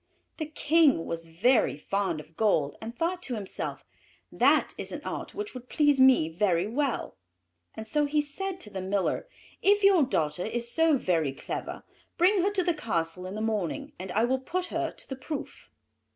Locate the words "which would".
5.35-5.69